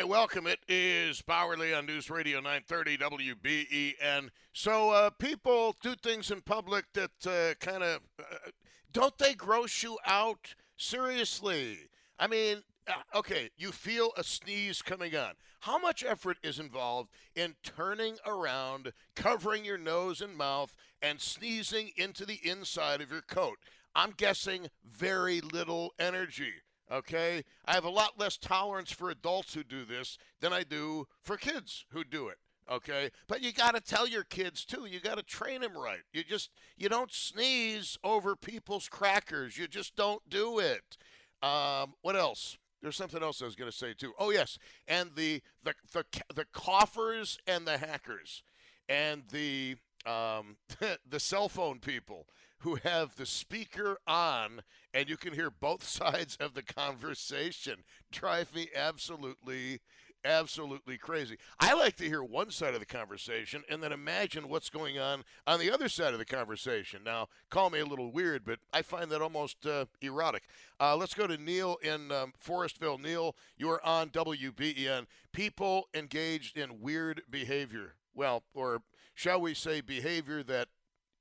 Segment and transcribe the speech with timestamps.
[0.00, 0.46] right, welcome.
[0.46, 4.30] It is Bauerle on News Radio 930 WBEN.
[4.54, 8.50] So, uh, people do things in public that uh, kind of uh,
[8.92, 10.54] don't they gross you out?
[10.78, 11.80] Seriously.
[12.18, 15.32] I mean, uh, okay, you feel a sneeze coming on.
[15.60, 21.90] How much effort is involved in turning around, covering your nose and mouth, and sneezing
[21.98, 23.58] into the inside of your coat?
[23.94, 26.54] I'm guessing very little energy.
[26.90, 27.44] Okay?
[27.64, 31.36] I have a lot less tolerance for adults who do this than I do for
[31.36, 32.38] kids who do it.
[32.70, 33.10] Okay?
[33.28, 34.86] But you got to tell your kids too.
[34.86, 36.02] You got to train them right.
[36.12, 39.58] You just you don't sneeze over people's crackers.
[39.58, 40.96] You just don't do it.
[41.42, 42.58] Um, what else?
[42.82, 44.12] There's something else I was going to say too.
[44.18, 46.04] Oh yes, and the the the
[46.34, 48.42] the coffers and the hackers
[48.88, 50.56] and the um,
[51.08, 52.26] the cell phone people
[52.60, 58.54] who have the speaker on and you can hear both sides of the conversation drive
[58.54, 59.80] me absolutely
[60.24, 61.36] absolutely crazy.
[61.58, 65.24] I like to hear one side of the conversation and then imagine what's going on
[65.46, 67.02] on the other side of the conversation.
[67.04, 70.42] Now, call me a little weird, but I find that almost uh, erotic.
[70.78, 73.00] Uh, let's go to Neil in um, Forestville.
[73.00, 75.06] Neil, you are on WBEN.
[75.32, 77.94] People engaged in weird behavior.
[78.14, 78.82] Well, or
[79.14, 80.68] shall we say, behavior that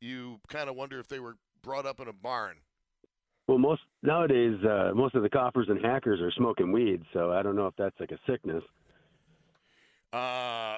[0.01, 2.57] you kind of wonder if they were brought up in a barn.
[3.47, 7.41] Well, most nowadays, uh, most of the coppers and hackers are smoking weed, so I
[7.41, 8.63] don't know if that's like a sickness.
[10.13, 10.75] Uh,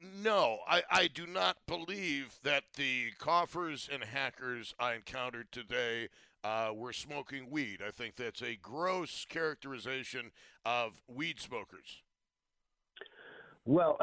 [0.00, 6.08] no, I, I do not believe that the coffers and hackers I encountered today
[6.42, 7.80] uh, were smoking weed.
[7.86, 10.32] I think that's a gross characterization
[10.64, 12.02] of weed smokers.
[13.66, 13.98] Well,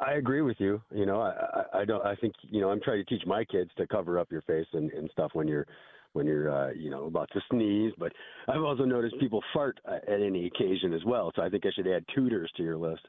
[0.00, 0.80] I agree with you.
[0.94, 2.04] You know, I, I, don't.
[2.04, 2.70] I think you know.
[2.70, 5.46] I'm trying to teach my kids to cover up your face and, and stuff when
[5.46, 5.66] you're
[6.12, 7.92] when you're uh, you know about to sneeze.
[7.98, 8.12] But
[8.48, 11.32] I've also noticed people fart uh, at any occasion as well.
[11.36, 13.06] So I think I should add tutors to your list.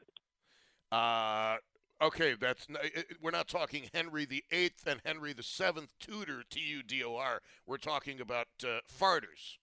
[0.92, 1.56] Uh,
[2.00, 2.66] okay, that's
[3.20, 7.16] we're not talking Henry the Eighth and Henry the Seventh Tudor, T U D O
[7.16, 7.40] R.
[7.66, 9.58] We're talking about uh, farters.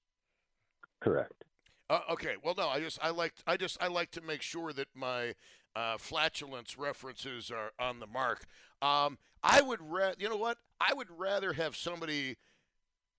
[1.02, 1.46] Correct.
[1.90, 2.36] Uh, okay.
[2.44, 2.68] Well, no.
[2.68, 5.34] I just I like I just I like to make sure that my
[5.76, 8.46] uh, flatulence references are on the mark.
[8.82, 10.58] Um, I would rather, you know what?
[10.80, 12.38] I would rather have somebody.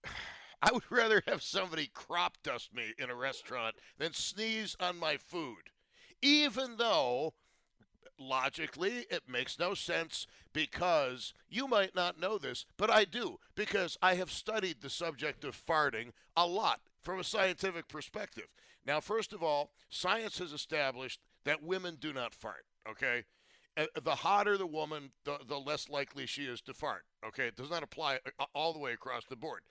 [0.62, 5.18] I would rather have somebody crop dust me in a restaurant than sneeze on my
[5.18, 5.70] food,
[6.22, 7.34] even though
[8.18, 13.98] logically it makes no sense because you might not know this, but I do because
[14.00, 18.48] I have studied the subject of farting a lot from a scientific perspective.
[18.86, 22.64] Now, first of all, science has established that women do not fart.
[22.88, 23.24] Okay,
[23.76, 27.04] uh, the hotter the woman, the, the less likely she is to fart.
[27.26, 29.62] Okay, it does not apply uh, all the way across the board.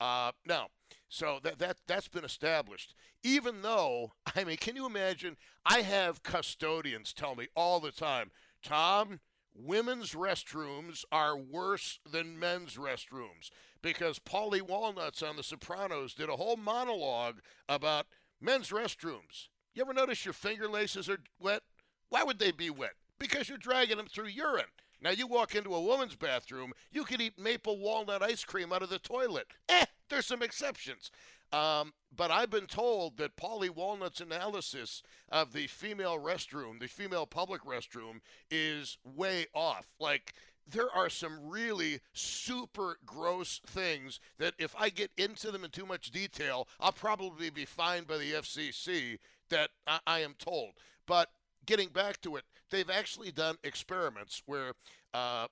[0.00, 0.68] Uh, now,
[1.08, 2.94] so that that that's been established.
[3.22, 5.36] Even though, I mean, can you imagine?
[5.66, 8.30] I have custodians tell me all the time,
[8.62, 9.20] Tom,
[9.54, 13.50] women's restrooms are worse than men's restrooms
[13.82, 18.06] because Paulie Walnuts on The Sopranos did a whole monologue about
[18.40, 19.48] men's restrooms.
[19.74, 21.62] You ever notice your finger laces are wet?
[22.08, 22.94] Why would they be wet?
[23.18, 24.70] Because you're dragging them through urine.
[25.02, 28.82] Now you walk into a woman's bathroom, you can eat maple walnut ice cream out
[28.82, 29.48] of the toilet.
[29.68, 31.10] Eh, there's some exceptions.
[31.52, 37.26] Um, but I've been told that Paulie Walnut's analysis of the female restroom, the female
[37.26, 38.20] public restroom,
[38.50, 39.86] is way off.
[39.98, 40.34] Like
[40.66, 45.86] there are some really super gross things that if I get into them in too
[45.86, 49.18] much detail, I'll probably be fined by the FCC
[49.50, 50.72] that I, I am told.
[51.06, 51.30] But
[51.66, 54.72] getting back to it, they've actually done experiments where
[55.12, 55.46] uh,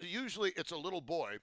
[0.00, 1.36] usually it's a little boy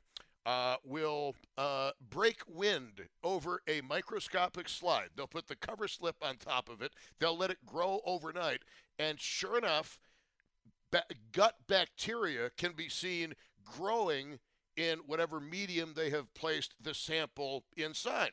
[0.46, 5.10] uh, will uh, break wind over a microscopic slide.
[5.16, 6.92] They'll put the cover slip on top of it.
[7.20, 8.64] They'll let it grow overnight,
[9.00, 10.00] and sure enough,
[10.92, 13.34] ba- gut bacteria can be seen
[13.64, 14.40] growing
[14.76, 18.32] in whatever medium they have placed the sample inside.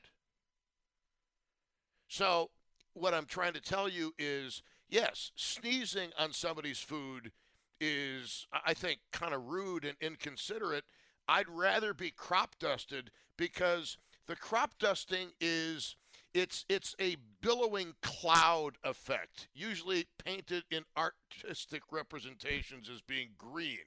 [2.08, 2.50] So
[2.94, 7.32] what I'm trying to tell you is yes, sneezing on somebody's food
[7.81, 10.84] is, I think, kind of rude and inconsiderate.
[11.28, 13.96] I'd rather be crop dusted because
[14.26, 15.96] the crop dusting is
[16.34, 23.78] it's it's a billowing cloud effect, usually painted in artistic representations as being green,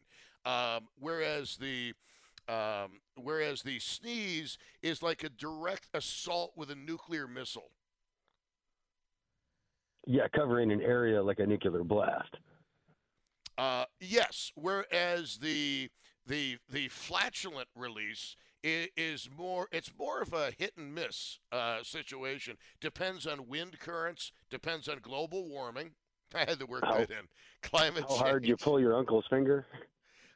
[0.46, 1.94] um, whereas the
[2.50, 7.72] um, whereas the sneeze is like a direct assault with a nuclear missile.
[10.06, 12.36] Yeah, covering an area like a nuclear blast.
[13.58, 15.90] Uh, yes, whereas the
[16.26, 21.84] the the flatulent release is, is, more it's more of a hit and miss uh,
[21.84, 22.58] situation.
[22.82, 25.92] Depends on wind currents, depends on global warming.
[26.34, 27.28] I had to work how, that in.
[27.62, 28.22] Climate how change.
[28.22, 29.66] hard you pull your uncle's finger?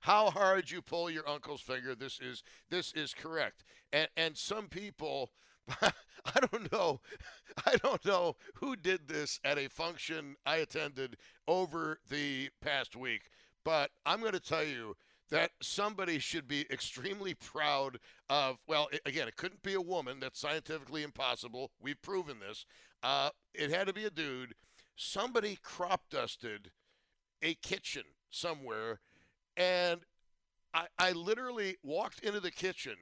[0.01, 1.95] How hard you pull your uncle's finger.
[1.95, 3.63] This is this is correct.
[3.91, 5.31] And and some people
[5.81, 6.99] I don't know.
[7.65, 11.17] I don't know who did this at a function I attended
[11.47, 13.29] over the past week,
[13.63, 14.95] but I'm going to tell you
[15.29, 17.99] that somebody should be extremely proud
[18.29, 18.57] of.
[18.67, 20.19] Well, again, it couldn't be a woman.
[20.19, 21.71] That's scientifically impossible.
[21.81, 22.65] We've proven this.
[23.03, 24.53] Uh, it had to be a dude.
[24.95, 26.71] Somebody crop dusted
[27.41, 28.99] a kitchen somewhere,
[29.55, 30.01] and
[30.73, 32.95] I, I literally walked into the kitchen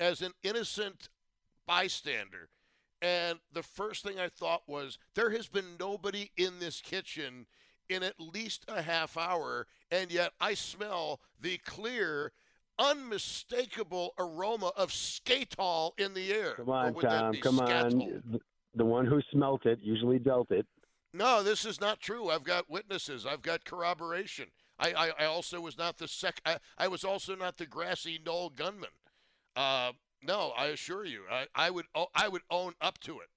[0.00, 1.08] as an innocent
[1.66, 2.48] bystander.
[3.02, 7.46] And the first thing I thought was there has been nobody in this kitchen
[7.88, 12.32] in at least a half hour, and yet I smell the clear,
[12.78, 16.54] unmistakable aroma of skatole in the air.
[16.54, 17.34] Come on, Tom.
[17.42, 18.40] Come on.
[18.74, 20.66] The one who smelt it usually dealt it.
[21.12, 22.30] No, this is not true.
[22.30, 23.24] I've got witnesses.
[23.24, 24.46] I've got corroboration.
[24.80, 26.40] I, I, I also was not the sec.
[26.44, 28.90] I, I, was also not the grassy knoll gunman.
[29.54, 29.92] Uh,
[30.26, 33.28] no, I assure you, I, I would I would own up to it.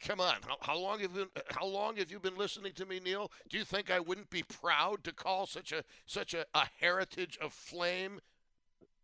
[0.00, 2.86] come on, how, how, long have you been, how long have you been listening to
[2.86, 3.30] me, Neil?
[3.48, 7.38] Do you think I wouldn't be proud to call such a such a, a heritage
[7.40, 8.20] of flame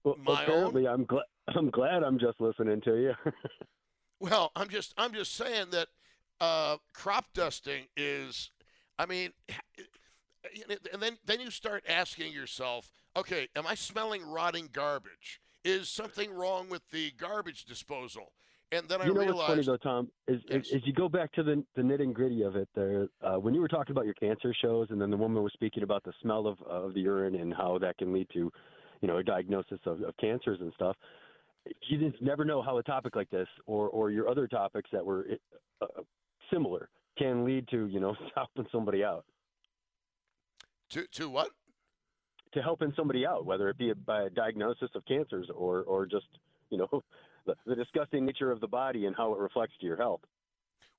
[0.05, 0.95] well, my apparently, own?
[0.95, 1.25] I'm glad
[1.57, 3.15] I'm glad I'm just listening to you.
[4.21, 5.89] well, I'm just I'm just saying that
[6.41, 8.51] uh, crop dusting is,
[8.99, 9.31] I mean,
[10.93, 15.41] and then then you start asking yourself, okay, am I smelling rotting garbage?
[15.65, 18.33] Is something wrong with the garbage disposal?
[18.73, 19.37] And then I you know realized.
[19.37, 20.67] what's funny though, Tom, is, yes.
[20.67, 22.69] is, is you go back to the the nitty gritty of it.
[22.75, 25.53] There, uh, when you were talking about your cancer shows, and then the woman was
[25.53, 28.51] speaking about the smell of of the urine and how that can lead to,
[29.01, 30.97] you know, a diagnosis of, of cancers and stuff.
[31.89, 35.05] You just never know how a topic like this, or or your other topics that
[35.05, 35.27] were
[35.83, 36.03] uh,
[36.53, 39.25] similar, can lead to you know helping somebody out.
[40.91, 41.51] To to what?
[42.53, 46.07] To helping somebody out, whether it be a, by a diagnosis of cancers or or
[46.07, 46.27] just
[46.71, 46.89] you know
[47.47, 50.21] the, the, disgusting nature of the body and how it reflects to your health.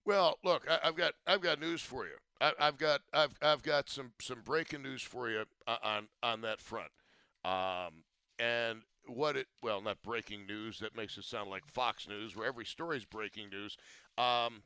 [0.06, 2.16] Well, look, I, have got I've got news for you.
[2.40, 6.60] I, have got I've I've got some some breaking news for you on on that
[6.60, 6.92] front.
[7.44, 8.04] Um,
[8.40, 12.48] and what it well not breaking news that makes it sound like Fox News where
[12.48, 13.78] every story is breaking news.
[14.18, 14.64] Um,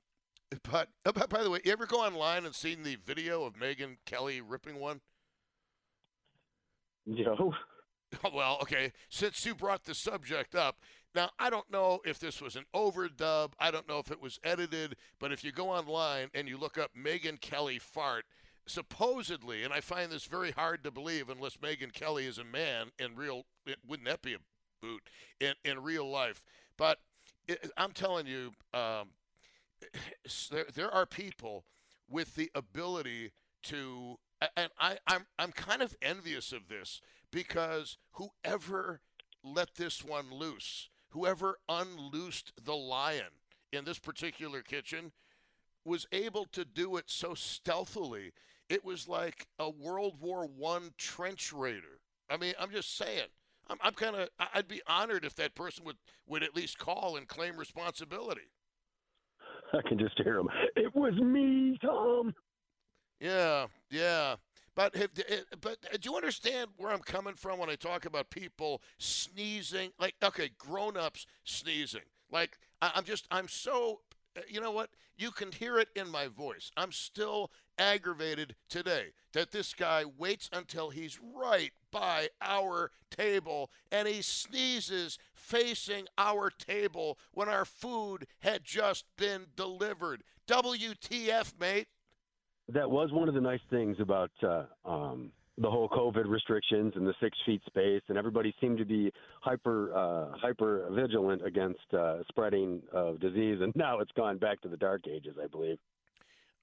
[0.63, 0.89] but
[1.29, 4.79] by the way, you ever go online and seen the video of Megyn Kelly ripping
[4.79, 5.01] one?
[7.05, 7.53] No.
[8.33, 8.93] Well, okay.
[9.09, 10.77] Since you brought the subject up,
[11.15, 13.53] now I don't know if this was an overdub.
[13.59, 16.77] I don't know if it was edited, but if you go online and you look
[16.77, 18.23] up Megyn Kelly fart,
[18.67, 22.91] supposedly, and I find this very hard to believe unless Megyn Kelly is a man
[22.99, 24.39] in real, it, wouldn't that be a
[24.81, 25.01] boot
[25.39, 26.41] in in real life?
[26.77, 26.99] But
[27.47, 29.09] it, I'm telling you, um,
[30.51, 31.65] there there are people
[32.09, 33.31] with the ability
[33.63, 34.17] to
[34.55, 39.01] and I, I'm I'm kind of envious of this because whoever
[39.43, 43.31] let this one loose, whoever unloosed the lion
[43.71, 45.11] in this particular kitchen,
[45.83, 48.31] was able to do it so stealthily.
[48.69, 51.99] It was like a World War One trench raider.
[52.29, 53.27] I mean, I'm just saying.
[53.67, 54.29] I'm, I'm kind of.
[54.53, 55.97] I'd be honored if that person would
[56.27, 58.49] would at least call and claim responsibility.
[59.73, 60.49] I can just hear him.
[60.75, 62.33] It was me, Tom.
[63.19, 64.35] Yeah, yeah.
[64.75, 68.29] But have, eh, but do you understand where I'm coming from when I talk about
[68.29, 69.91] people sneezing?
[69.99, 72.01] Like, okay, grown-ups sneezing.
[72.29, 74.01] Like, I'm just, I'm so,
[74.35, 74.89] eh, you know what?
[75.17, 76.71] You can hear it in my voice.
[76.75, 84.09] I'm still aggravated today that this guy waits until he's right by our table and
[84.09, 90.21] he sneezes facing our table when our food had just been delivered.
[90.47, 91.87] WTF, mate?
[92.69, 97.07] That was one of the nice things about uh, um, the whole COVID restrictions and
[97.07, 102.17] the six feet space, and everybody seemed to be hyper uh, hyper vigilant against uh,
[102.27, 103.59] spreading of disease.
[103.61, 105.77] And now it's gone back to the dark ages, I believe.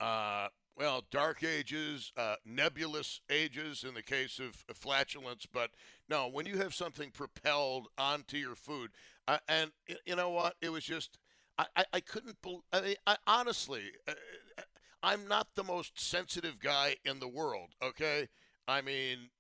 [0.00, 5.71] Uh, well, dark ages, uh, nebulous ages in the case of, flatulence, but
[6.09, 8.90] no, when you have something propelled onto your food,
[9.28, 9.71] uh, and
[10.06, 11.18] you know what, it was just
[11.59, 12.62] I, I, I couldn't believe.
[12.73, 14.12] I mean, I, honestly, uh,
[15.02, 17.71] I'm not the most sensitive guy in the world.
[17.82, 18.28] Okay,
[18.68, 19.30] I mean,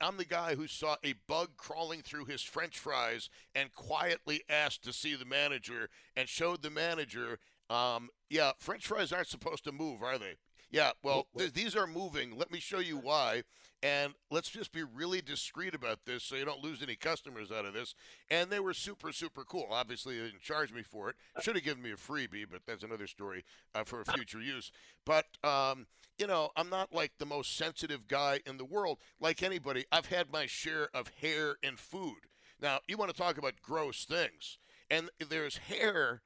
[0.00, 4.84] I'm the guy who saw a bug crawling through his French fries and quietly asked
[4.84, 7.38] to see the manager and showed the manager.
[7.68, 10.36] Um, yeah, French fries aren't supposed to move, are they?
[10.70, 12.36] Yeah, well, th- these are moving.
[12.36, 13.42] Let me show you why.
[13.82, 17.66] And let's just be really discreet about this so you don't lose any customers out
[17.66, 17.94] of this.
[18.30, 19.68] And they were super, super cool.
[19.70, 21.16] Obviously, they didn't charge me for it.
[21.40, 23.44] Should have given me a freebie, but that's another story
[23.74, 24.72] uh, for future use.
[25.04, 25.86] But, um,
[26.18, 28.98] you know, I'm not like the most sensitive guy in the world.
[29.20, 32.26] Like anybody, I've had my share of hair and food.
[32.60, 34.58] Now, you want to talk about gross things.
[34.90, 36.22] And there's hair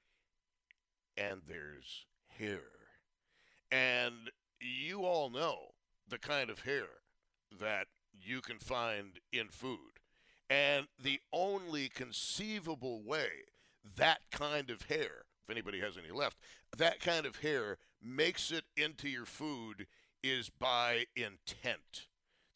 [1.17, 2.07] and there's
[2.39, 2.80] hair.
[3.71, 5.73] And you all know
[6.09, 6.87] the kind of hair
[7.61, 7.87] that
[8.21, 9.79] you can find in food.
[10.49, 13.29] And the only conceivable way
[13.97, 16.37] that kind of hair, if anybody has any left,
[16.77, 19.87] that kind of hair makes it into your food
[20.23, 22.07] is by intent.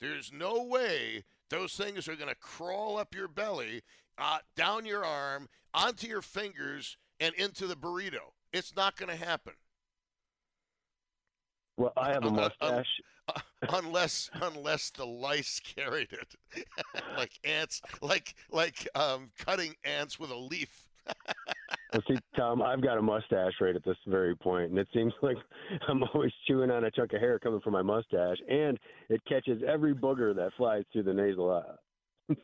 [0.00, 3.82] There's no way those things are going to crawl up your belly,
[4.18, 8.32] uh, down your arm, onto your fingers, and into the burrito.
[8.52, 9.54] It's not going to happen.
[11.76, 12.86] Well, I have a mustache.
[13.28, 13.40] Uh,
[13.70, 16.34] unless unless the lice carried it,
[17.16, 20.88] like ants, like like um, cutting ants with a leaf.
[21.92, 25.12] well, see, Tom, I've got a mustache right at this very point, and it seems
[25.22, 25.36] like
[25.88, 28.78] I'm always chewing on a chunk of hair coming from my mustache, and
[29.08, 31.62] it catches every booger that flies through the nasal.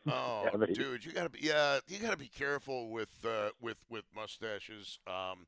[0.07, 4.99] Oh, dude, you gotta be yeah, you gotta be careful with uh, with with mustaches.
[5.07, 5.47] Um,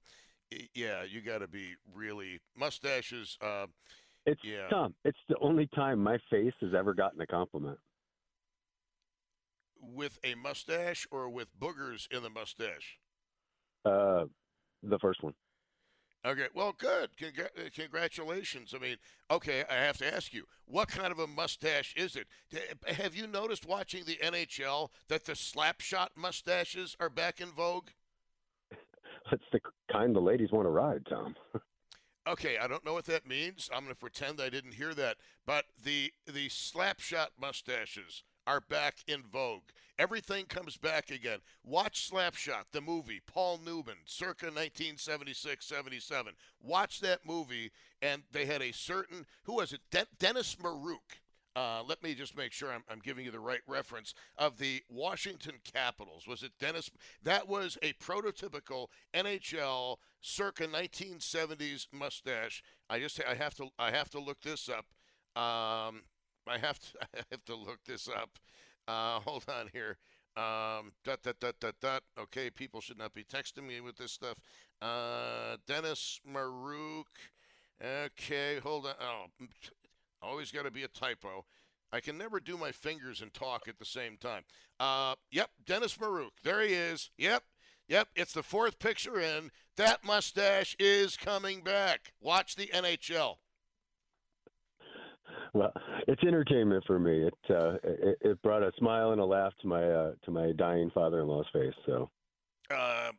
[0.74, 3.38] yeah, you got to be really mustaches.
[3.42, 3.68] Uh,
[4.26, 4.68] it's yeah.
[4.70, 4.94] Tom.
[5.04, 7.78] It's the only time my face has ever gotten a compliment.
[9.82, 13.00] With a mustache or with boogers in the mustache?
[13.86, 14.26] Uh,
[14.82, 15.34] the first one.
[16.26, 17.10] Okay, well, good.
[17.22, 17.44] Uh,
[17.76, 18.74] congratulations.
[18.74, 18.96] I mean,
[19.30, 22.28] okay, I have to ask you, what kind of a mustache is it?
[22.88, 27.90] Have you noticed watching the NHL that the slapshot mustaches are back in vogue?
[29.32, 29.60] That's the
[29.92, 31.36] kind the ladies want to ride, Tom.
[32.28, 33.70] okay, I don't know what that means.
[33.74, 35.18] I'm going to pretend I didn't hear that.
[35.46, 39.70] But the the slapshot mustaches are back in vogue.
[40.00, 41.40] Everything comes back again.
[41.64, 46.34] Watch Slapshot, the movie, Paul Newman, circa 1976 77.
[46.62, 49.82] Watch that movie, and they had a certain, who was it?
[49.92, 51.22] De- Dennis Maruk
[51.56, 54.82] uh, let me just make sure I'm, I'm, giving you the right reference of the
[54.90, 56.28] Washington Capitals.
[56.28, 56.90] Was it Dennis?
[57.22, 62.64] That was a prototypical NHL circa 1970s mustache.
[62.90, 64.86] I just I have to I have to look this up.
[65.36, 66.02] Um,
[66.48, 68.40] I have to I have to look this up.
[68.88, 69.98] Uh, hold on here.
[70.36, 72.04] Um, dot, dot, dot, dot, dot.
[72.20, 74.38] Okay, people should not be texting me with this stuff.
[74.82, 77.04] Uh, Dennis Maruk.
[77.84, 78.96] Okay, hold on.
[79.00, 79.26] Oh,
[80.24, 81.46] Always got to be a typo.
[81.92, 84.44] I can never do my fingers and talk at the same time.
[84.80, 86.32] Uh, yep, Dennis Maruk.
[86.44, 87.12] There he is.
[87.18, 87.44] Yep,
[87.88, 88.08] yep.
[88.16, 89.52] It's the fourth picture in.
[89.78, 92.14] That mustache is coming back.
[92.20, 93.36] Watch the NHL.
[95.54, 95.72] Well,
[96.08, 97.28] it's entertainment for me.
[97.28, 100.52] It, uh, it, it brought a smile and a laugh to my uh, to my
[100.54, 101.74] dying father-in-law's face.
[101.86, 102.10] So,
[102.72, 103.12] uh,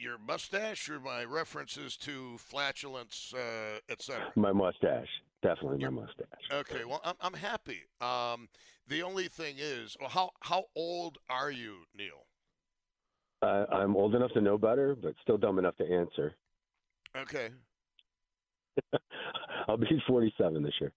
[0.00, 4.32] your mustache or my references to flatulence, uh, etc.
[4.36, 5.08] My mustache.
[5.42, 6.26] Definitely my mustache.
[6.52, 7.80] Okay, well, I'm, I'm happy.
[8.00, 8.48] Um,
[8.86, 12.26] the only thing is, well, how how old are you, Neil?
[13.42, 16.34] Uh, I'm old enough to know better, but still dumb enough to answer.
[17.16, 17.48] Okay.
[19.68, 20.92] I'll be 47 this year.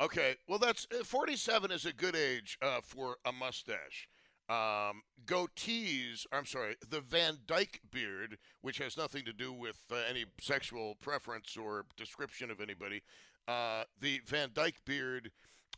[0.00, 4.08] Okay, well, that's uh, 47 is a good age uh, for a mustache.
[4.48, 9.96] Um, goatees, I'm sorry, the Van Dyke beard, which has nothing to do with uh,
[10.08, 13.02] any sexual preference or description of anybody,
[13.48, 15.30] uh, the Van Dyke beard,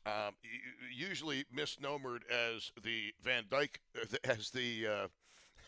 [0.04, 0.34] um,
[0.94, 4.86] usually misnomered as the Van Dyke, uh, as the.
[4.86, 5.08] Uh,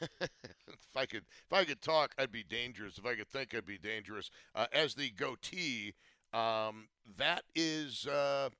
[0.20, 2.98] if I could, if I could talk, I'd be dangerous.
[2.98, 4.30] If I could think, I'd be dangerous.
[4.54, 5.94] Uh, as the goatee,
[6.32, 8.06] um, that is.
[8.06, 8.50] Uh,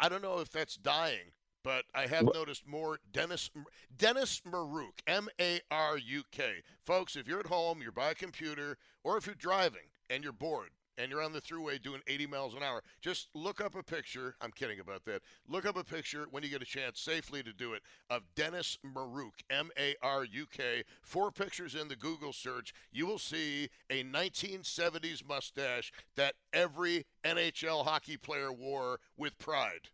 [0.00, 1.30] I don't know if that's dying,
[1.62, 3.50] but I have noticed more Dennis
[3.96, 6.62] Denis Maruk, M A R U K.
[6.84, 10.32] Folks, if you're at home, you're by a computer, or if you're driving and you're
[10.32, 13.82] bored, and you're on the throughway doing 80 miles an hour, just look up a
[13.82, 14.34] picture.
[14.40, 15.22] I'm kidding about that.
[15.48, 18.76] Look up a picture when you get a chance safely to do it of Dennis
[18.84, 20.82] Maruk, M A R U K.
[21.00, 22.74] Four pictures in the Google search.
[22.92, 29.88] You will see a 1970s mustache that every NHL hockey player wore with pride.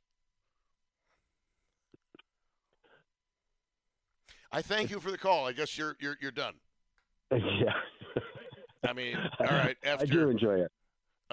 [4.51, 5.47] I thank you for the call.
[5.47, 6.55] I guess you're you're you're done.
[7.33, 7.73] Yeah.
[8.87, 9.77] I mean, all right.
[9.85, 10.71] After I do enjoy it.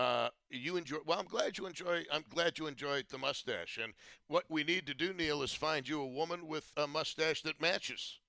[0.02, 0.98] Uh, you enjoy.
[1.06, 2.04] Well, I'm glad you enjoy.
[2.12, 3.80] I'm glad you enjoyed the mustache.
[3.82, 3.94] And
[4.28, 7.62] what we need to do, Neil, is find you a woman with a mustache that
[7.62, 8.20] matches.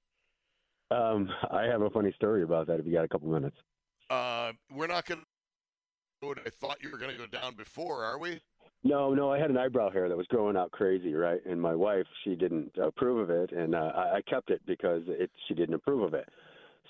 [0.91, 2.79] Um, I have a funny story about that.
[2.79, 3.57] If you got a couple minutes.
[4.11, 5.27] Uh, we're not going to.
[6.47, 8.41] I thought you were going to go down before, are we?
[8.85, 11.41] No, no, I had an eyebrow hair that was growing out crazy, right?
[11.47, 15.03] And my wife, she didn't approve of it, and uh, I, I kept it because
[15.07, 16.29] it she didn't approve of it.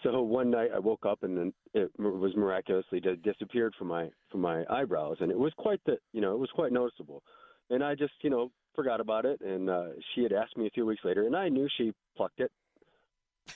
[0.02, 4.40] So one night I woke up and then it was miraculously disappeared from my from
[4.40, 7.22] my eyebrows, and it was quite the you know it was quite noticeable.
[7.70, 10.70] And I just you know forgot about it, and uh, she had asked me a
[10.70, 12.50] few weeks later, and I knew she plucked it,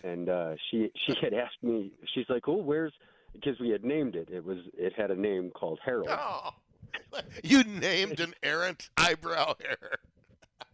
[0.04, 2.92] and uh, she she had asked me, she's like, oh, where's
[3.32, 4.28] because we had named it.
[4.30, 6.08] It was it had a name called Harold.
[6.10, 6.50] Oh,
[7.44, 9.98] you named an errant eyebrow hair.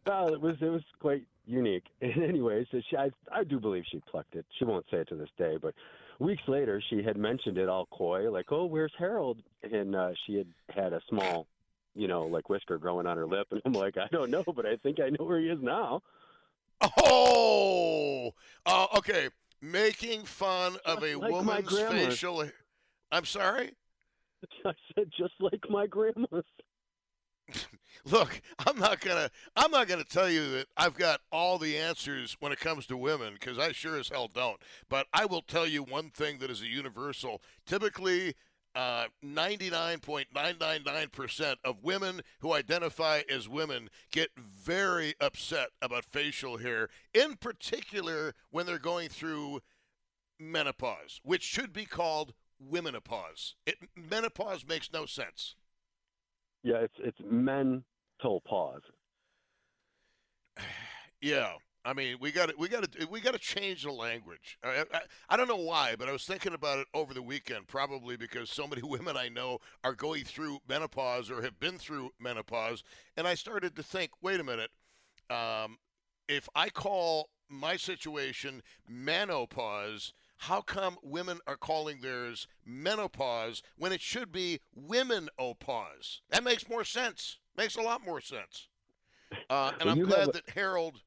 [0.06, 1.84] Well, it was it was quite unique.
[2.00, 4.46] And anyway, so she, I I do believe she plucked it.
[4.58, 5.74] She won't say it to this day, but
[6.18, 10.36] weeks later she had mentioned it all coy, like, "Oh, where's Harold?" And uh, she
[10.36, 11.46] had had a small,
[11.94, 14.66] you know, like whisker growing on her lip, and I'm like, "I don't know, but
[14.66, 16.02] I think I know where he is now."
[16.98, 18.32] Oh,
[18.66, 19.28] uh, okay.
[19.60, 22.44] Making fun of a like woman's facial.
[23.12, 23.72] I'm sorry.
[24.64, 26.44] I said, "Just like my grandma's."
[28.04, 29.30] Look, I'm not gonna.
[29.54, 32.96] I'm not gonna tell you that I've got all the answers when it comes to
[32.96, 34.60] women because I sure as hell don't.
[34.88, 37.42] But I will tell you one thing that is a universal.
[37.64, 38.34] Typically,
[38.74, 47.36] uh, 99.999% of women who identify as women get very upset about facial hair, in
[47.36, 49.60] particular when they're going through
[50.40, 53.54] menopause, which should be called womenopause.
[53.66, 55.54] It, menopause makes no sense.
[56.64, 57.18] Yeah, it's it's
[58.22, 58.82] mental pause.
[61.20, 61.52] Yeah,
[61.84, 64.58] I mean, we got to we got to we got to change the language.
[64.64, 67.68] I, I, I don't know why, but I was thinking about it over the weekend.
[67.68, 72.10] Probably because so many women I know are going through menopause or have been through
[72.18, 72.82] menopause,
[73.16, 74.70] and I started to think, wait a minute,
[75.30, 75.78] um,
[76.28, 80.12] if I call my situation menopause.
[80.38, 86.20] How come women are calling theirs menopause when it should be womenopause?
[86.30, 87.38] That makes more sense.
[87.56, 88.68] Makes a lot more sense.
[89.50, 91.00] Uh, and Well, I'm glad a- that Harold.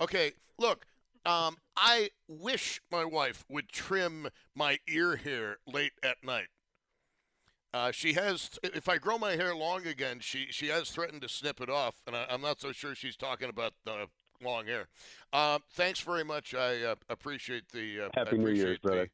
[0.00, 0.86] Okay, look,
[1.24, 6.48] um, I wish my wife would trim my ear hair late at night.
[7.74, 8.50] Uh, she has.
[8.62, 11.94] If I grow my hair long again, she she has threatened to snip it off,
[12.06, 14.08] and I, I'm not so sure she's talking about the
[14.42, 14.88] long hair.
[15.32, 16.54] Uh, thanks very much.
[16.54, 18.02] I uh, appreciate the.
[18.02, 19.10] Uh, Happy I New Year's, appreciate the- brother.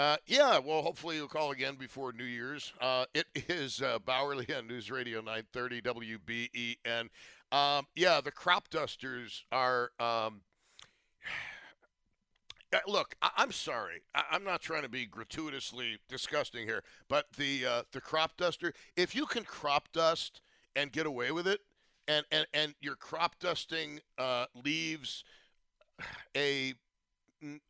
[0.00, 2.72] Uh, yeah, well, hopefully you'll call again before New Year's.
[2.80, 7.08] Uh, it is uh, Bauerle on News Radio 930 WBEN.
[7.52, 9.90] Um, yeah, the crop dusters are.
[10.00, 10.40] Um,
[12.72, 14.00] uh, look, I- I'm sorry.
[14.14, 18.72] I- I'm not trying to be gratuitously disgusting here, but the uh, the crop duster.
[18.96, 20.40] If you can crop dust
[20.74, 21.60] and get away with it,
[22.08, 25.24] and and and your crop dusting uh, leaves
[26.34, 26.72] a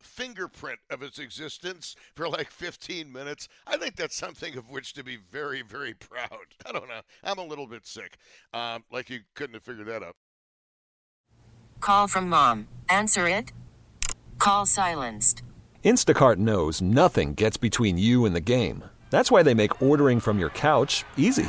[0.00, 3.48] fingerprint of its existence for like 15 minutes.
[3.66, 6.46] I think that's something of which to be very, very proud.
[6.66, 7.00] I don't know.
[7.24, 8.16] I'm a little bit sick.
[8.52, 10.16] Um, like you couldn't have figured that out.
[11.80, 12.68] Call from mom.
[12.88, 13.52] Answer it.
[14.38, 15.42] Call silenced.
[15.85, 18.85] Instacart knows nothing gets between you and the game.
[19.11, 21.48] That's why they make ordering from your couch easy.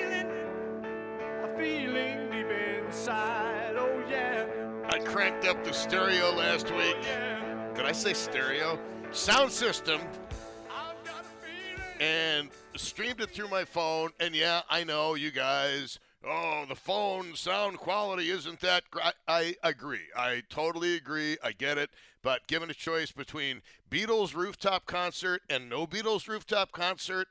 [5.11, 6.95] Cranked up the stereo last week.
[7.75, 8.79] Did I say stereo?
[9.11, 9.99] Sound system
[11.99, 14.11] and streamed it through my phone.
[14.21, 15.99] And yeah, I know you guys.
[16.25, 19.13] Oh, the phone sound quality isn't that great.
[19.27, 20.07] I agree.
[20.15, 21.37] I totally agree.
[21.43, 21.89] I get it.
[22.23, 27.27] But given a choice between Beatles rooftop concert and no Beatles rooftop concert,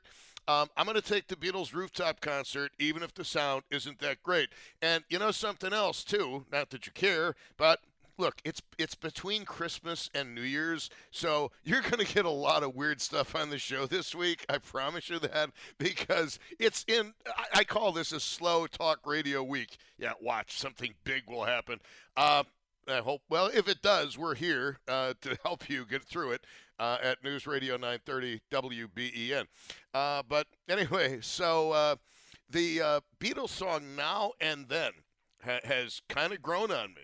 [0.47, 4.21] Um, I'm going to take the Beatles rooftop concert, even if the sound isn't that
[4.23, 4.49] great.
[4.81, 6.45] And you know something else too.
[6.51, 7.79] Not that you care, but
[8.17, 12.63] look, it's it's between Christmas and New Year's, so you're going to get a lot
[12.63, 14.45] of weird stuff on the show this week.
[14.47, 17.13] I promise you that because it's in.
[17.27, 19.77] I, I call this a slow talk radio week.
[19.97, 21.79] Yeah, watch something big will happen.
[22.15, 22.43] Uh,
[22.87, 23.21] I hope.
[23.29, 26.45] Well, if it does, we're here uh, to help you get through it
[26.79, 29.45] uh, at News Radio 930 WBEN.
[29.93, 31.95] Uh, but anyway, so uh,
[32.49, 34.91] the uh, Beatles song "Now and Then"
[35.43, 37.03] ha- has kind of grown on me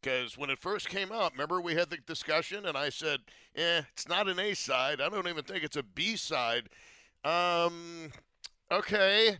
[0.00, 3.20] because when it first came out, remember we had the discussion, and I said,
[3.56, 5.00] "Eh, it's not an A side.
[5.00, 6.68] I don't even think it's a B side."
[7.24, 8.12] Um,
[8.70, 9.38] okay.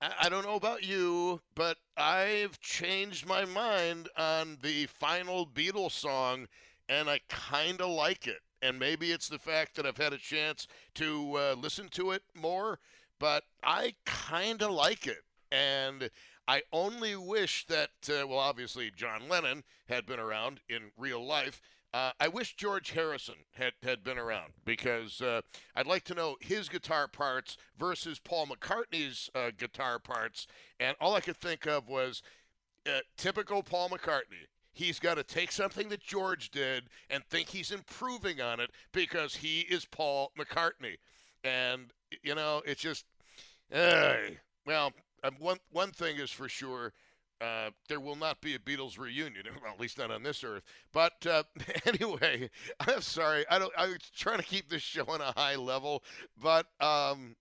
[0.00, 6.46] I don't know about you, but I've changed my mind on the final Beatles song,
[6.88, 8.40] and I kind of like it.
[8.60, 12.22] And maybe it's the fact that I've had a chance to uh, listen to it
[12.34, 12.80] more,
[13.18, 15.22] but I kind of like it.
[15.50, 16.10] And
[16.46, 21.62] I only wish that, uh, well, obviously John Lennon had been around in real life.
[21.94, 25.42] Uh, I wish George Harrison had, had been around because uh,
[25.76, 30.48] I'd like to know his guitar parts versus Paul McCartney's uh, guitar parts.
[30.80, 32.20] And all I could think of was
[32.84, 34.48] uh, typical Paul McCartney.
[34.72, 39.36] He's got to take something that George did and think he's improving on it because
[39.36, 40.96] he is Paul McCartney.
[41.44, 41.92] And,
[42.24, 43.04] you know, it's just,
[43.70, 46.92] well, um, one, one thing is for sure.
[47.40, 50.62] Uh, there will not be a Beatles reunion, well, at least not on this earth.
[50.92, 51.42] But uh,
[51.86, 52.48] anyway,
[52.80, 53.44] I'm sorry.
[53.50, 53.72] I don't.
[53.76, 56.02] I was trying to keep this show on a high level,
[56.40, 57.36] but um,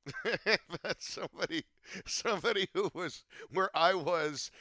[0.84, 1.64] but somebody,
[2.06, 4.52] somebody who was where I was.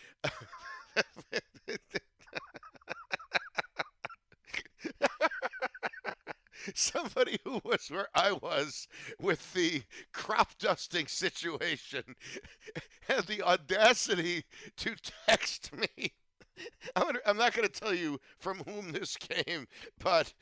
[6.74, 8.86] somebody who was where I was
[9.20, 12.02] with the crop dusting situation
[13.08, 14.44] had the audacity
[14.78, 14.94] to
[15.26, 16.12] text me.
[16.96, 19.66] I'm, gonna, I'm not going to tell you from whom this came,
[19.98, 20.32] but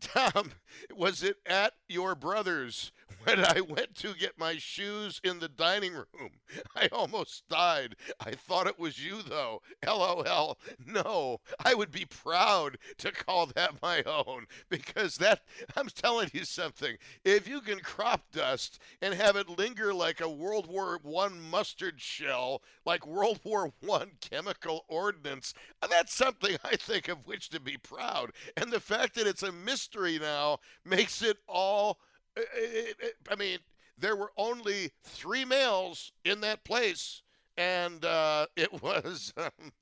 [0.00, 0.52] Tom,
[0.94, 2.92] was it at your brother's
[3.24, 6.30] when I went to get my shoes in the dining room?
[6.76, 7.96] I almost died.
[8.20, 9.60] I thought it was you, though.
[9.84, 10.58] LOL.
[10.86, 15.42] No, I would be proud to call that my own because that,
[15.76, 16.96] I'm telling you something.
[17.24, 22.00] If you can crop dust and have it linger like a World War One mustard
[22.00, 25.54] shell, like World War One chemical ordnance,
[25.88, 28.32] that's something I think of which to be proud.
[28.56, 31.98] And the fact that it's a mystery now makes it all.
[32.36, 33.58] I- mean,
[33.98, 37.22] there were only three males in that place,
[37.56, 39.72] and uh, it was um,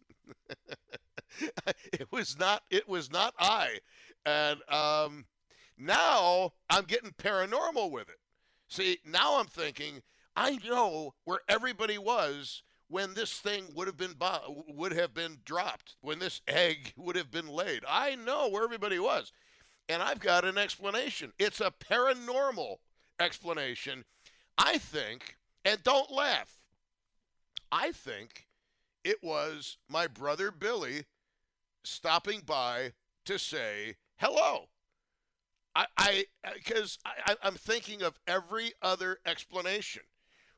[1.92, 3.78] it was not it was not I,
[4.26, 5.24] and um,
[5.78, 8.18] now I'm getting paranormal with it.
[8.68, 10.02] See, now I'm thinking
[10.36, 15.38] I know where everybody was when this thing would have been bo- would have been
[15.44, 17.84] dropped, when this egg would have been laid.
[17.88, 19.32] I know where everybody was.
[19.90, 21.32] And I've got an explanation.
[21.36, 22.76] It's a paranormal
[23.18, 24.04] explanation.
[24.56, 26.60] I think, and don't laugh,
[27.72, 28.46] I think
[29.02, 31.06] it was my brother Billy
[31.82, 32.92] stopping by
[33.24, 34.68] to say hello.
[35.74, 40.02] I, because uh, I, I, I'm thinking of every other explanation.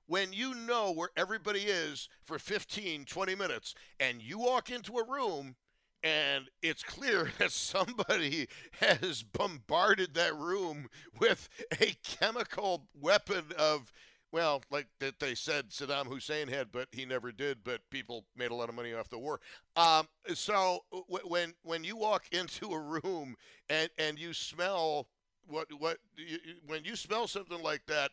[0.06, 5.10] When you know where everybody is for 15, 20 minutes, and you walk into a
[5.10, 5.56] room
[6.02, 8.48] and it's clear that somebody
[8.80, 10.88] has bombarded that room
[11.18, 11.48] with
[11.80, 13.92] a chemical weapon of
[14.32, 18.50] well like that they said saddam hussein had but he never did but people made
[18.50, 19.40] a lot of money off the war.
[19.76, 23.36] Um, so w- when when you walk into a room
[23.68, 25.08] and and you smell
[25.46, 28.10] what what you- when you smell something like that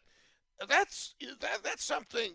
[0.67, 2.31] that's that, that's something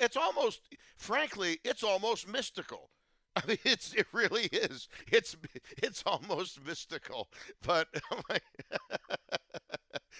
[0.00, 0.60] it's almost
[0.96, 2.90] frankly it's almost mystical
[3.36, 4.88] I mean, it's it really is.
[5.10, 5.36] It's
[5.82, 7.28] it's almost mystical,
[7.62, 7.88] but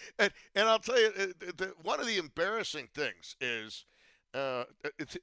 [0.18, 3.84] and, and I'll tell you, uh, the, one of the embarrassing things is,
[4.34, 4.64] uh,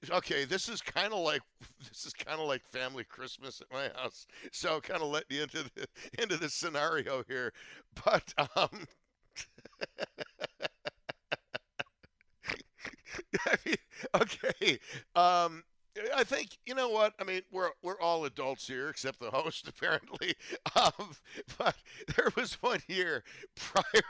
[0.09, 1.41] okay, this is kind of like
[1.89, 5.43] this is kind of like family Christmas at my house, so kind of let you
[5.43, 5.87] into the
[6.21, 7.51] into the scenario here,
[8.05, 8.85] but um.
[13.47, 13.75] I mean,
[14.15, 14.79] okay.
[15.15, 15.63] Um,
[16.15, 17.41] I think you know what I mean.
[17.51, 20.35] We're we're all adults here, except the host, apparently.
[20.75, 21.15] Um,
[21.57, 21.75] but
[22.15, 23.23] there was one year
[23.55, 24.03] prior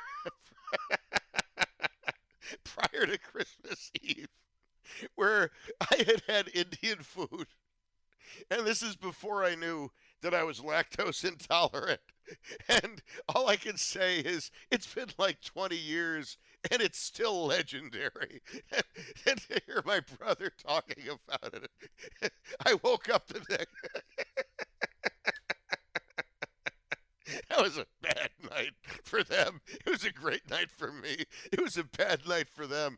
[2.63, 4.27] prior to Christmas Eve
[5.15, 7.47] where I had had Indian food,
[8.49, 9.91] and this is before I knew
[10.21, 12.01] that I was lactose intolerant.
[12.69, 16.37] And all I can say is it's been like 20 years,
[16.71, 18.41] and it's still legendary.
[19.27, 22.31] And, to hear my brother talking about it,
[22.65, 23.75] I woke up the next.
[27.49, 29.61] that was a bad night for them.
[29.85, 31.25] It was a great night for me.
[31.51, 32.97] It was a bad night for them.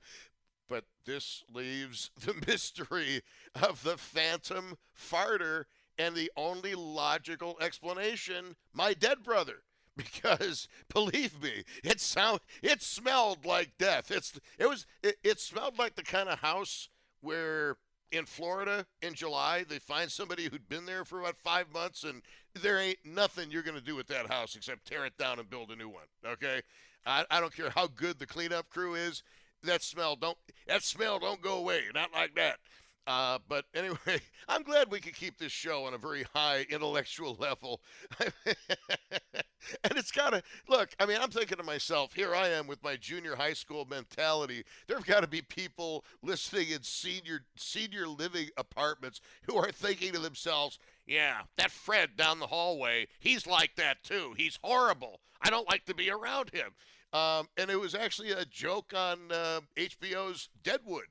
[0.70, 3.22] But this leaves the mystery
[3.62, 5.66] of the phantom farter
[5.98, 9.64] and the only logical explanation my dead brother
[9.98, 14.10] because believe me it sound it smelled like death.
[14.12, 16.90] It's it was it, it smelled like the kind of house
[17.22, 17.78] where
[18.12, 22.22] in Florida in July they find somebody who'd been there for about 5 months and
[22.54, 25.72] there ain't nothing you're to do with that house except tear it down and build
[25.72, 26.62] a new one okay?
[27.06, 29.24] I, I don't care how good the cleanup crew is
[29.64, 32.58] that smell don't that smell don't go away not like that
[33.06, 33.98] uh, but anyway,
[34.48, 37.82] I'm glad we could keep this show on a very high intellectual level.
[38.20, 42.84] and it's got to look, I mean, I'm thinking to myself, here I am with
[42.84, 44.64] my junior high school mentality.
[44.88, 50.20] There've got to be people listening in senior senior living apartments who are thinking to
[50.20, 54.34] themselves, yeah, that Fred down the hallway, he's like that too.
[54.38, 55.20] He's horrible.
[55.42, 56.72] I don't like to be around him.
[57.12, 61.06] Um, and it was actually a joke on uh, HBO's Deadwood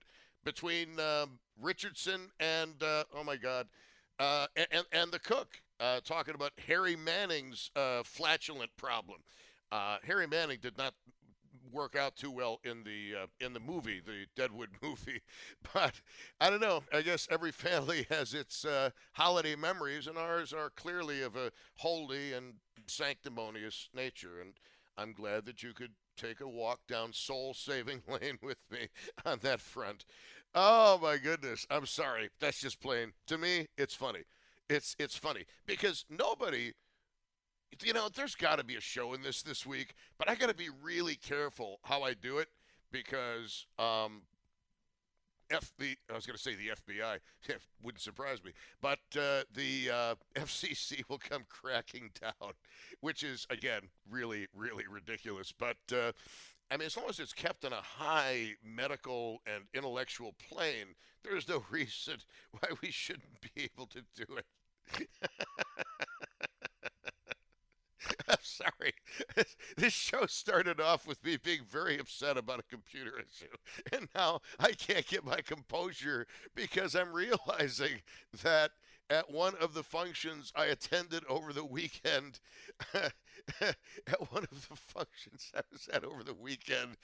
[0.44, 3.68] between um, Richardson and uh, oh my God,
[4.18, 9.20] uh, and and the cook uh, talking about Harry Manning's uh, flatulent problem.
[9.70, 10.94] Uh, Harry Manning did not
[11.70, 15.20] work out too well in the uh, in the movie, the Deadwood movie,
[15.74, 16.00] but
[16.40, 16.82] I don't know.
[16.92, 18.66] I guess every family has its
[19.12, 22.54] holiday memories, and ours are clearly of a holy and
[22.86, 24.40] sanctimonious nature.
[24.40, 24.54] And
[24.98, 28.88] I'm glad that you could take a walk down soul saving lane with me
[29.24, 30.04] on that front.
[30.54, 31.66] Oh my goodness.
[31.70, 32.30] I'm sorry.
[32.40, 33.12] That's just plain.
[33.26, 34.22] To me, it's funny.
[34.68, 36.72] It's it's funny because nobody
[37.82, 40.48] you know, there's got to be a show in this this week, but I got
[40.48, 42.48] to be really careful how I do it
[42.90, 44.22] because um
[45.50, 47.18] F the I was going to say the FBI
[47.82, 52.52] wouldn't surprise me, but uh, the uh, FCC will come cracking down,
[53.00, 55.52] which is again really really ridiculous.
[55.52, 56.12] But uh,
[56.72, 61.46] I mean, as long as it's kept on a high medical and intellectual plane, there's
[61.46, 62.16] no reason
[62.52, 65.08] why we shouldn't be able to do it.
[68.28, 68.94] I'm sorry.
[69.76, 73.52] This show started off with me being very upset about a computer issue.
[73.92, 78.02] And now I can't get my composure because I'm realizing
[78.42, 78.72] that
[79.10, 82.40] at one of the functions I attended over the weekend,
[83.60, 86.96] at one of the functions I was at over the weekend,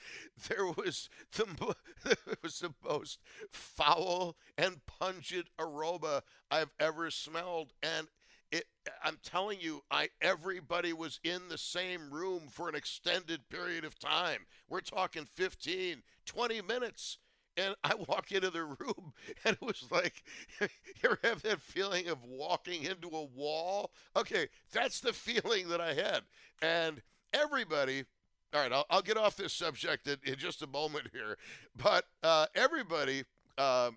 [0.47, 1.45] there was the
[2.05, 3.19] there was the most
[3.51, 8.07] foul and pungent aroma I've ever smelled, and
[8.51, 8.65] it
[9.03, 13.99] I'm telling you, I everybody was in the same room for an extended period of
[13.99, 14.45] time.
[14.67, 17.17] We're talking 15, 20 minutes.
[17.57, 19.13] And I walk into the room
[19.45, 20.23] and it was like,
[20.61, 20.67] you
[21.03, 23.91] ever have that feeling of walking into a wall?
[24.15, 26.21] Okay, that's the feeling that I had.
[26.61, 27.01] And
[27.33, 28.05] everybody,
[28.53, 31.37] all right, I'll, I'll get off this subject in, in, just a moment here,
[31.75, 33.23] but uh, everybody,
[33.57, 33.91] uh,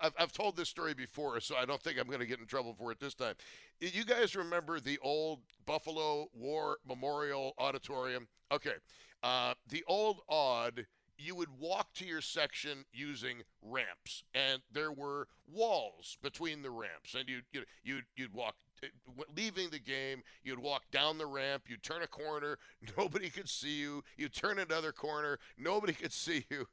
[0.00, 2.46] I've, I've told this story before, so I don't think I'm going to get in
[2.46, 3.34] trouble for it this time.
[3.80, 8.28] You guys remember the old Buffalo War Memorial Auditorium?
[8.52, 8.74] Okay.
[9.22, 10.86] Uh, the old Aud
[11.22, 17.14] you would walk to your section using ramps, and there were walls between the ramps,
[17.14, 18.54] and you'd you'd you'd, you'd walk.
[18.82, 18.88] Uh,
[19.36, 22.58] leaving the game, you'd walk down the ramp, you'd turn a corner,
[22.98, 24.02] nobody could see you.
[24.16, 26.66] You turn another corner, nobody could see you.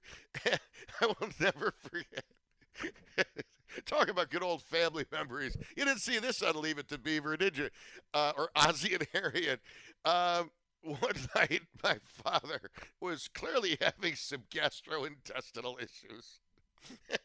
[0.46, 2.26] I will never forget.
[3.86, 5.56] Talk about good old family memories.
[5.78, 7.70] You didn't see this on Leave It to Beaver, did you?
[8.14, 9.60] Uh, or Ozzie and Harriet.
[10.06, 10.50] Um,
[10.82, 16.39] one night my father was clearly having some gastrointestinal issues.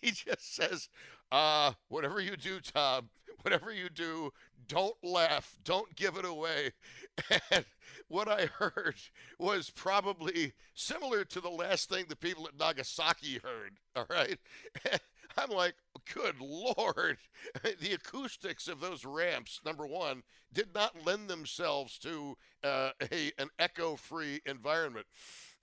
[0.00, 0.88] he just says,
[1.32, 3.08] uh, whatever you do, Tom,
[3.42, 4.32] whatever you do,
[4.66, 6.72] don't laugh, don't give it away.
[7.50, 7.64] And
[8.08, 8.96] what I heard
[9.38, 13.78] was probably similar to the last thing the people at Nagasaki heard.
[13.96, 14.38] All right.
[15.38, 15.74] I'm like,
[16.12, 17.18] good lord,
[17.62, 20.22] the acoustics of those ramps, number one,
[20.52, 25.06] did not lend themselves to uh, a an echo-free environment.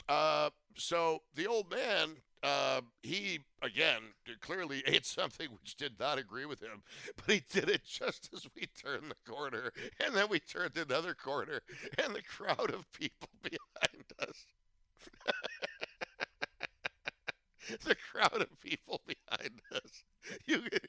[0.08, 4.02] Uh, so the old man, uh, he again
[4.40, 6.82] clearly ate something which did not agree with him,
[7.18, 9.72] but he did it just as we turned the corner,
[10.06, 11.60] and then we turned another corner,
[12.04, 14.46] and the crowd of people behind us.
[17.84, 20.04] the crowd of people behind us.
[20.46, 20.88] You could,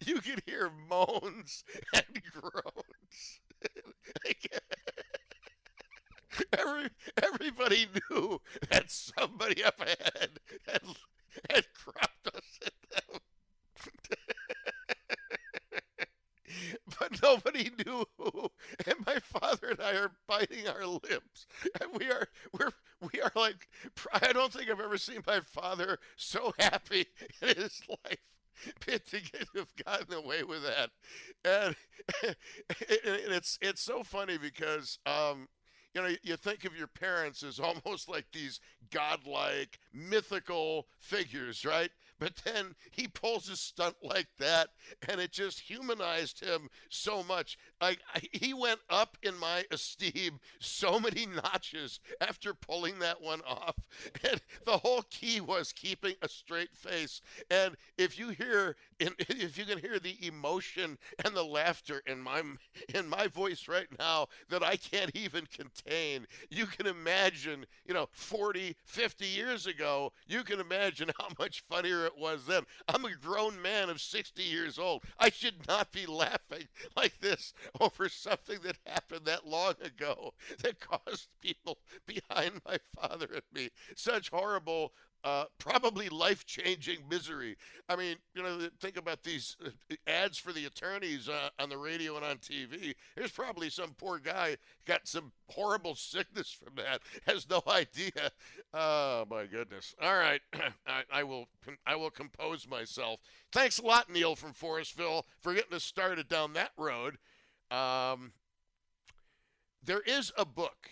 [0.06, 3.40] you could hear moans and groans.
[6.58, 6.88] Every,
[7.22, 10.82] everybody knew that somebody up ahead had,
[11.50, 13.20] had cropped us at them.
[16.98, 18.50] but nobody knew who.
[18.86, 21.46] And my father and I are biting our lips.
[21.80, 22.72] And we are we're
[23.12, 23.68] we are like
[24.12, 27.06] I don't think I've ever seen my father so happy
[27.42, 28.18] in his life.
[28.80, 30.90] Pitt to get, have gotten away with that,
[31.44, 31.74] and,
[32.28, 35.48] and it's it's so funny because um,
[35.94, 38.60] you know, you think of your parents as almost like these
[38.90, 41.90] godlike, mythical figures, right?
[42.22, 44.68] But then he pulls a stunt like that,
[45.08, 47.58] and it just humanized him so much.
[47.80, 47.98] Like
[48.30, 53.74] he went up in my esteem so many notches after pulling that one off.
[54.30, 57.20] And the whole key was keeping a straight face.
[57.50, 58.76] And if you hear,
[59.18, 62.42] if you can hear the emotion and the laughter in my
[62.94, 68.08] in my voice right now that I can't even contain, you can imagine, you know,
[68.12, 72.62] 40, 50 years ago, you can imagine how much funnier it was then.
[72.88, 75.02] I'm a grown man of 60 years old.
[75.18, 80.80] I should not be laughing like this over something that happened that long ago that
[80.80, 84.92] caused people behind my father and me such horrible
[85.24, 87.56] uh, probably life changing misery.
[87.88, 89.70] I mean, you know, think about these uh,
[90.06, 92.94] ads for the attorneys uh, on the radio and on TV.
[93.16, 98.30] There's probably some poor guy got some horrible sickness from that, has no idea.
[98.74, 99.94] Oh my goodness!
[100.02, 100.40] All right,
[100.86, 101.46] I, I will
[101.86, 103.20] I will compose myself.
[103.52, 107.18] Thanks a lot, Neil from Forestville, for getting us started down that road.
[107.70, 108.32] Um,
[109.84, 110.90] there is a book.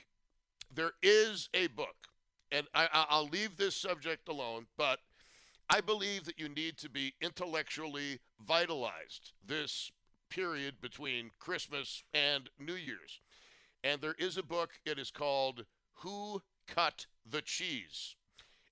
[0.73, 2.10] There is a book
[2.53, 5.01] and I, will leave this subject alone, but
[5.69, 9.93] I believe that you need to be intellectually vitalized this
[10.29, 13.21] period between Christmas and New Year's.
[13.85, 15.65] And there is a book, it is called
[15.99, 18.17] Who Cut the Cheese?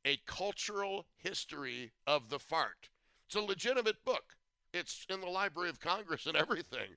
[0.05, 2.88] A Cultural History of the Fart.
[3.27, 4.37] It's a legitimate book.
[4.73, 6.97] It's in the Library of Congress and everything.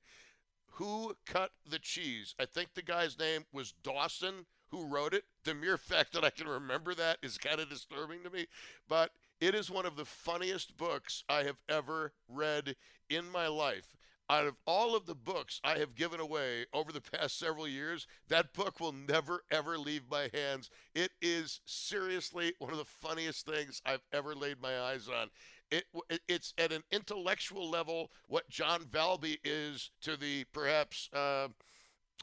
[0.73, 2.33] Who Cut the Cheese?
[2.39, 5.25] I think the guy's name was Dawson who wrote it.
[5.43, 8.47] The mere fact that I can remember that is kind of disturbing to me.
[8.87, 12.75] But it is one of the funniest books I have ever read
[13.09, 13.95] in my life.
[14.29, 18.07] Out of all of the books I have given away over the past several years,
[18.29, 20.69] that book will never, ever leave my hands.
[20.95, 25.29] It is seriously one of the funniest things I've ever laid my eyes on.
[25.69, 25.85] It,
[26.29, 31.47] it's at an intellectual level what John Valby is to the perhaps uh,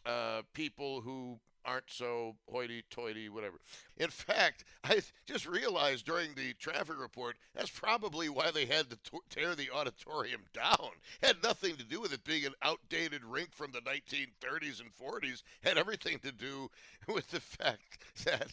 [0.07, 3.59] uh, people who aren't so hoity-toity, whatever.
[3.99, 8.99] In fact, I just realized during the traffic report that's probably why they had to
[9.29, 10.91] tear the auditorium down.
[11.23, 15.43] Had nothing to do with it being an outdated rink from the 1930s and 40s.
[15.63, 16.71] Had everything to do
[17.13, 18.53] with the fact that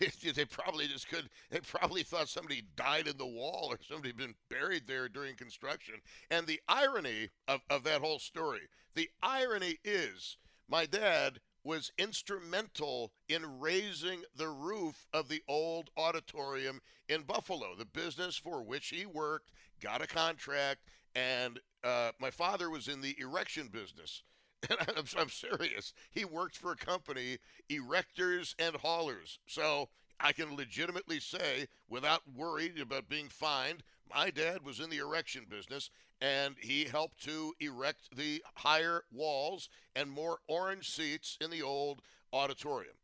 [0.34, 4.16] they probably just could they probably thought somebody died in the wall or somebody had
[4.16, 5.94] been buried there during construction
[6.28, 8.62] and the irony of, of that whole story
[8.96, 10.38] the irony is
[10.68, 17.84] my dad was instrumental in raising the roof of the old auditorium in Buffalo, the
[17.84, 19.50] business for which he worked,
[19.80, 20.82] got a contract,
[21.16, 24.22] and uh, my father was in the erection business.
[24.70, 25.92] And I'm, I'm serious.
[26.10, 27.36] He worked for a company,
[27.70, 29.38] Erectors and Haulers.
[29.46, 34.98] So I can legitimately say, without worried about being fined, my dad was in the
[34.98, 35.90] erection business
[36.20, 42.00] and he helped to erect the higher walls and more orange seats in the old
[42.32, 42.96] auditorium.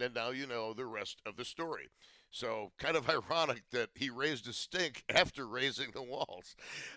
[0.00, 1.88] And now you know the rest of the story.
[2.30, 6.56] So, kind of ironic that he raised a stink after raising the walls.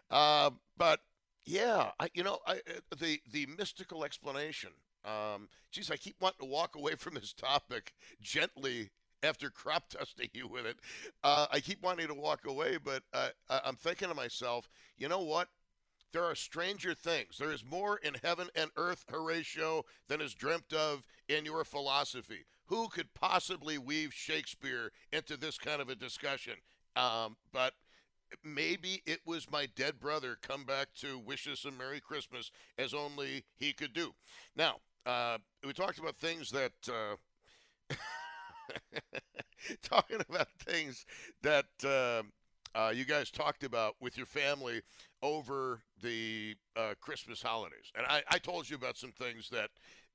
[0.10, 1.00] Uh, but
[1.46, 4.72] yeah, I, you know, I, uh, the the mystical explanation.
[5.04, 8.92] Um, geez, I keep wanting to walk away from this topic gently
[9.24, 10.78] after crop dusting you with it.
[11.24, 15.22] Uh, I keep wanting to walk away, but uh, I'm thinking to myself, you know
[15.22, 15.48] what?
[16.14, 17.38] There are stranger things.
[17.38, 22.46] There is more in heaven and earth, Horatio, than is dreamt of in your philosophy.
[22.66, 26.56] Who could possibly weave Shakespeare into this kind of a discussion?
[26.96, 27.74] Um, but
[28.44, 32.94] maybe it was my dead brother come back to wish us a Merry Christmas as
[32.94, 34.14] only he could do.
[34.56, 36.74] Now, uh, we talked about things that.
[36.88, 37.16] Uh,
[39.84, 41.06] talking about things
[41.42, 42.24] that uh,
[42.78, 44.82] uh, you guys talked about with your family
[45.22, 49.70] over the uh, Christmas holidays, and I, I, told you about some things that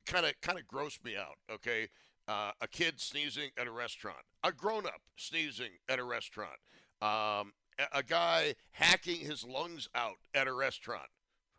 [0.07, 1.37] kind of kind of grossed me out.
[1.53, 1.89] Okay,
[2.29, 6.59] uh, a kid sneezing at a restaurant, a grown up sneezing at a restaurant,
[7.03, 7.53] um,
[7.93, 11.09] a, guy hacking his lungs out at a restaurant.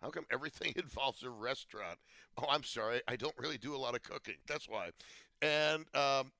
[0.01, 1.99] How come everything involves a restaurant?
[2.37, 4.35] Oh, I'm sorry, I don't really do a lot of cooking.
[4.47, 4.89] That's why.
[5.41, 6.31] And um,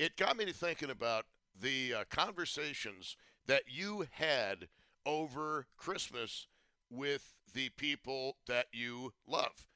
[0.00, 1.26] it got me to thinking about
[1.60, 4.66] the uh, conversations that you had
[5.04, 6.46] over Christmas
[6.90, 9.66] with the people that you love.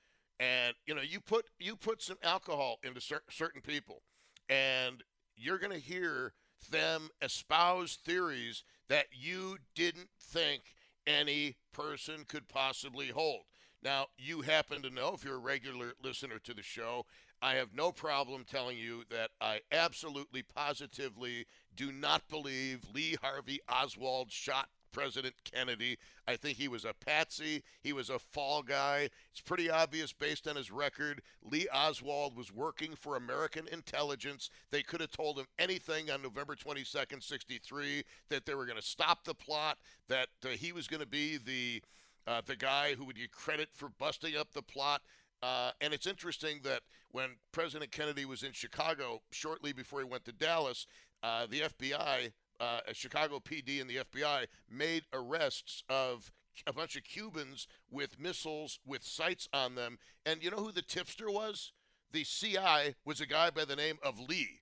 [0.40, 4.02] And you know, you put you put some alcohol into cer- certain people,
[4.48, 5.04] and
[5.36, 6.32] you're going to hear
[6.70, 10.62] them espouse theories that you didn't think
[11.06, 13.42] any person could possibly hold.
[13.82, 17.04] Now, you happen to know, if you're a regular listener to the show,
[17.42, 23.60] I have no problem telling you that I absolutely, positively do not believe Lee Harvey
[23.68, 25.98] Oswald shot President Kennedy.
[26.26, 27.64] I think he was a patsy.
[27.82, 29.10] He was a fall guy.
[29.32, 31.20] It's pretty obvious based on his record.
[31.42, 34.48] Lee Oswald was working for American intelligence.
[34.70, 38.86] They could have told him anything on November 22nd, 63, that they were going to
[38.86, 39.78] stop the plot,
[40.08, 41.82] that uh, he was going to be the
[42.26, 45.02] uh, the guy who would get credit for busting up the plot.
[45.42, 46.80] Uh, and it's interesting that
[47.10, 50.86] when President Kennedy was in Chicago shortly before he went to Dallas,
[51.22, 56.32] uh, the FBI, uh, Chicago PD, and the FBI made arrests of
[56.66, 59.98] a bunch of Cubans with missiles with sights on them.
[60.24, 61.72] And you know who the tipster was?
[62.12, 64.60] The CI was a guy by the name of Lee.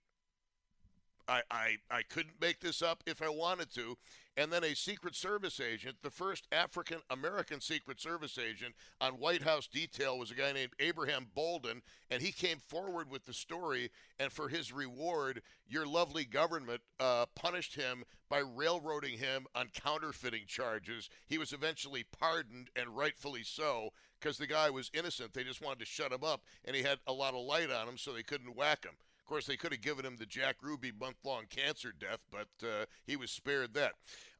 [1.28, 3.96] I, I, I couldn't make this up if I wanted to.
[4.34, 9.42] And then a Secret Service agent, the first African American Secret Service agent on White
[9.42, 13.90] House detail was a guy named Abraham Bolden, and he came forward with the story.
[14.18, 20.44] And for his reward, your lovely government uh, punished him by railroading him on counterfeiting
[20.46, 21.10] charges.
[21.26, 25.34] He was eventually pardoned, and rightfully so, because the guy was innocent.
[25.34, 27.86] They just wanted to shut him up, and he had a lot of light on
[27.86, 28.94] him, so they couldn't whack him.
[29.32, 32.84] Course, they could have given him the Jack Ruby month long cancer death, but uh,
[33.06, 33.92] he was spared that.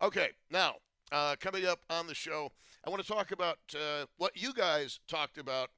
[0.02, 0.74] Okay, now,
[1.10, 2.50] uh, coming up on the show,
[2.86, 5.70] I want to talk about uh, what you guys talked about,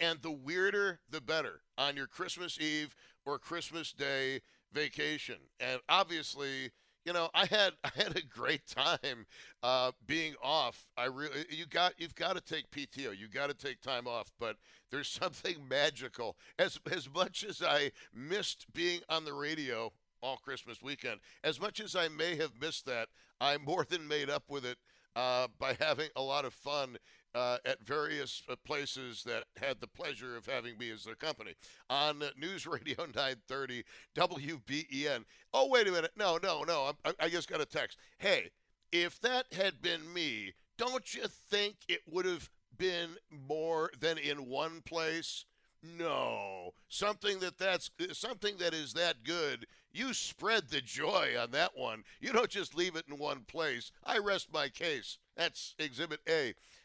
[0.00, 4.40] and the weirder the better on your Christmas Eve or Christmas Day
[4.72, 5.36] vacation.
[5.60, 6.72] And obviously,
[7.04, 9.26] you know, I had I had a great time
[9.62, 10.86] uh, being off.
[10.96, 13.16] I really you got you've got to take PTO.
[13.16, 14.30] You got to take time off.
[14.38, 14.56] But
[14.90, 16.36] there's something magical.
[16.58, 19.92] As as much as I missed being on the radio
[20.22, 23.08] all Christmas weekend, as much as I may have missed that,
[23.40, 24.78] I more than made up with it
[25.16, 26.96] uh, by having a lot of fun
[27.34, 31.54] uh, at various uh, places that had the pleasure of having me as their company
[31.88, 35.24] on News Radio 930 WBEN.
[35.52, 36.12] Oh, wait a minute.
[36.16, 36.92] No, no, no.
[37.04, 37.98] I, I just got a text.
[38.18, 38.50] Hey,
[38.90, 44.48] if that had been me, don't you think it would have been more than in
[44.48, 45.44] one place?
[45.82, 49.66] No, something that that's something that is that good.
[49.92, 52.04] You spread the joy on that one.
[52.20, 53.90] You don't just leave it in one place.
[54.04, 55.18] I rest my case.
[55.36, 56.54] That's Exhibit A